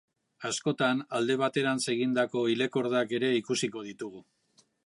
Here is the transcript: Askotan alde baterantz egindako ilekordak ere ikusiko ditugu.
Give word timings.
Askotan 0.49 1.03
alde 1.19 1.35
baterantz 1.43 1.83
egindako 1.95 2.45
ilekordak 2.57 3.17
ere 3.19 3.33
ikusiko 3.43 3.89
ditugu. 3.93 4.29